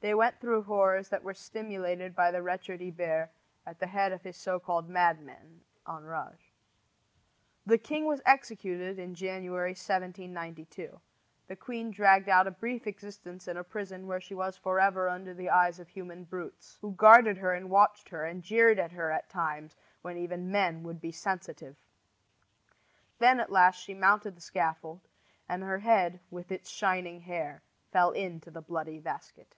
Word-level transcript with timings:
They 0.00 0.14
went 0.14 0.38
through 0.38 0.62
horrors 0.62 1.08
that 1.08 1.24
were 1.24 1.34
stimulated 1.34 2.14
by 2.14 2.30
the 2.30 2.40
wretch 2.40 2.68
Hebert, 2.68 3.30
at 3.66 3.80
the 3.80 3.88
head 3.88 4.12
of 4.12 4.22
his 4.22 4.36
so 4.36 4.60
called 4.60 4.88
Madmen 4.88 5.62
(Enrages). 5.88 6.52
The 7.66 7.78
king 7.78 8.04
was 8.04 8.22
executed 8.24 9.00
in 9.00 9.16
January, 9.16 9.70
1792. 9.72 11.00
The 11.48 11.56
queen 11.56 11.90
dragged 11.90 12.28
out 12.28 12.46
a 12.46 12.52
brief 12.52 12.86
existence 12.86 13.48
in 13.48 13.56
a 13.56 13.64
prison 13.64 14.06
where 14.06 14.20
she 14.20 14.34
was 14.36 14.56
for 14.56 14.78
ever 14.78 15.08
under 15.08 15.34
the 15.34 15.50
eyes 15.50 15.80
of 15.80 15.88
human 15.88 16.22
brutes, 16.22 16.78
who 16.80 16.92
guarded 16.92 17.38
her 17.38 17.52
and 17.52 17.68
watched 17.68 18.10
her 18.10 18.24
and 18.24 18.44
jeered 18.44 18.78
at 18.78 18.92
her 18.92 19.10
at 19.10 19.28
times 19.28 19.74
when 20.02 20.16
even 20.16 20.52
men 20.52 20.84
would 20.84 21.00
be 21.00 21.10
sensitive. 21.10 21.74
Then, 23.18 23.40
at 23.40 23.50
last, 23.50 23.82
she 23.82 23.94
mounted 23.94 24.36
the 24.36 24.40
scaffold, 24.42 25.08
and 25.48 25.64
her 25.64 25.80
head, 25.80 26.20
with 26.30 26.52
its 26.52 26.70
shining 26.70 27.22
hair, 27.22 27.62
fell 27.90 28.12
into 28.12 28.52
the 28.52 28.62
bloody 28.62 29.00
basket. 29.00 29.56